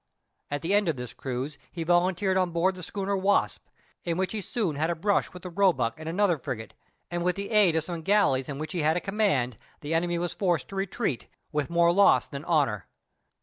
At 0.49 0.63
the 0.63 0.73
end 0.73 0.89
of 0.89 0.95
this 0.95 1.13
cruise, 1.13 1.59
he 1.71 1.83
volunteered 1.83 2.35
on 2.35 2.49
board 2.49 2.73
the 2.73 2.81
schooner 2.81 3.15
Wasp, 3.15 3.67
in 4.03 4.17
which 4.17 4.31
he 4.31 4.41
soon 4.41 4.75
had 4.75 4.89
a 4.89 4.95
brush 4.95 5.31
with 5.31 5.43
the 5.43 5.51
Roebuck 5.51 5.93
and 5.99 6.09
another 6.09 6.39
frigate, 6.39 6.73
and 7.11 7.23
with 7.23 7.35
the 7.35 7.51
aid 7.51 7.75
of 7.75 7.83
some 7.83 8.01
galleys 8.01 8.49
in 8.49 8.57
which 8.57 8.73
he 8.73 8.81
had 8.81 8.97
a 8.97 8.99
command, 8.99 9.57
the 9.81 9.93
enemy 9.93 10.17
was 10.17 10.33
forced 10.33 10.69
to 10.69 10.75
retreat, 10.75 11.27
with 11.51 11.69
more 11.69 11.93
loss 11.93 12.25
than 12.25 12.43
honor. 12.45 12.87